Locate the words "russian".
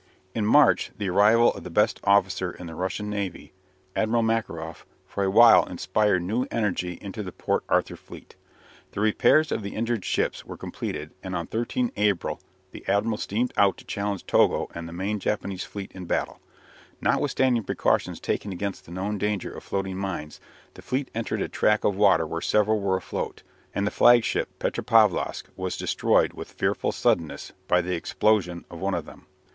2.73-3.07